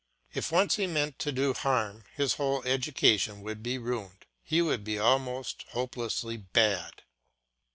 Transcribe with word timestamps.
If 0.33 0.51
once 0.51 0.77
he 0.77 0.87
meant 0.87 1.19
to 1.19 1.31
do 1.31 1.53
harm, 1.53 2.05
his 2.15 2.33
whole 2.33 2.63
education 2.63 3.43
would 3.43 3.61
be 3.61 3.77
ruined; 3.77 4.25
he 4.41 4.59
would 4.59 4.83
be 4.83 4.97
almost 4.97 5.63
hopelessly 5.73 6.37
bad. 6.37 7.03